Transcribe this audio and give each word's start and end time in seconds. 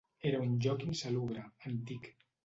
Era 0.27 0.37
un 0.43 0.53
lloc 0.65 0.85
insalubre, 0.87 1.43
antic. 1.73 2.09